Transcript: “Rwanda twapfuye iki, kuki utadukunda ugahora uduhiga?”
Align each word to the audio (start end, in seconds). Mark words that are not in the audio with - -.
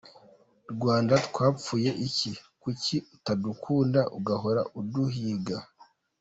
“Rwanda 0.73 1.13
twapfuye 1.27 1.89
iki, 2.07 2.31
kuki 2.61 2.95
utadukunda 3.15 4.01
ugahora 4.17 4.61
uduhiga?” 4.79 5.57